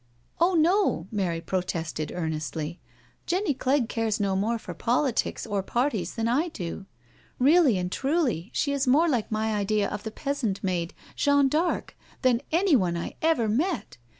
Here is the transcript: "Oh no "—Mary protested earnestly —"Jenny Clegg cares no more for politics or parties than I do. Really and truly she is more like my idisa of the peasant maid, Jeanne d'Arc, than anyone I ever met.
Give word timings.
"Oh 0.39 0.55
no 0.55 1.05
"—Mary 1.11 1.41
protested 1.41 2.11
earnestly 2.11 2.79
—"Jenny 3.27 3.53
Clegg 3.53 3.87
cares 3.87 4.19
no 4.19 4.35
more 4.35 4.57
for 4.57 4.73
politics 4.73 5.45
or 5.45 5.61
parties 5.61 6.15
than 6.15 6.27
I 6.27 6.47
do. 6.47 6.87
Really 7.37 7.77
and 7.77 7.91
truly 7.91 8.49
she 8.51 8.71
is 8.73 8.87
more 8.87 9.07
like 9.07 9.31
my 9.31 9.61
idisa 9.63 9.89
of 9.93 10.01
the 10.01 10.09
peasant 10.09 10.63
maid, 10.63 10.95
Jeanne 11.15 11.49
d'Arc, 11.49 11.95
than 12.23 12.41
anyone 12.51 12.97
I 12.97 13.15
ever 13.21 13.47
met. 13.47 13.99